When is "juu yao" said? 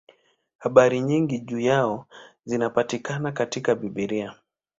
1.39-2.07